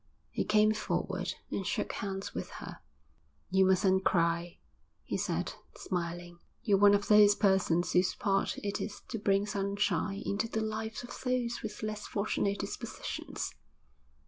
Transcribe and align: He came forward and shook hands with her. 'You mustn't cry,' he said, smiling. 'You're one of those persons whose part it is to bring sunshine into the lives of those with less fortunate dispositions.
He 0.31 0.43
came 0.43 0.73
forward 0.73 1.35
and 1.51 1.63
shook 1.63 1.93
hands 1.93 2.33
with 2.33 2.49
her. 2.57 2.79
'You 3.51 3.67
mustn't 3.67 4.03
cry,' 4.03 4.57
he 5.03 5.15
said, 5.15 5.53
smiling. 5.77 6.39
'You're 6.63 6.79
one 6.79 6.95
of 6.95 7.07
those 7.07 7.35
persons 7.35 7.91
whose 7.93 8.15
part 8.15 8.57
it 8.63 8.81
is 8.81 9.01
to 9.09 9.19
bring 9.19 9.45
sunshine 9.45 10.23
into 10.25 10.47
the 10.47 10.61
lives 10.61 11.03
of 11.03 11.15
those 11.23 11.61
with 11.61 11.83
less 11.83 12.07
fortunate 12.07 12.57
dispositions. 12.57 13.53